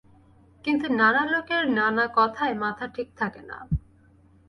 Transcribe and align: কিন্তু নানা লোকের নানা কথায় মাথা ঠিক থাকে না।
কিন্তু 0.65 0.85
নানা 0.93 1.23
লোকের 1.25 1.63
নানা 1.69 2.05
কথায় 2.15 2.55
মাথা 2.55 2.85
ঠিক 2.87 3.07
থাকে 3.17 3.41
না। 3.41 3.57